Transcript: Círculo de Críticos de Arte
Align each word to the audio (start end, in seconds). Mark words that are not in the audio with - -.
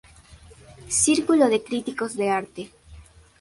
Círculo 1.03 1.47
de 1.47 1.61
Críticos 1.61 2.15
de 2.15 2.31
Arte 2.31 2.71